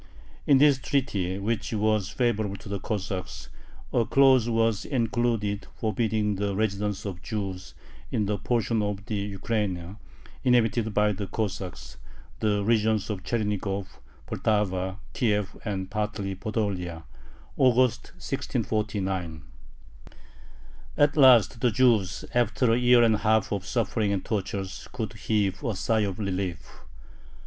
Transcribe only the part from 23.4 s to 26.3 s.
of suffering and tortures, could heave a sigh of